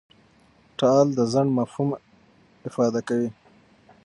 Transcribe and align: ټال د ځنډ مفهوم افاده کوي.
ټال 0.79 1.05
د 1.17 1.19
ځنډ 1.33 1.49
مفهوم 1.57 1.89
افاده 2.69 3.01
کوي. 3.07 3.29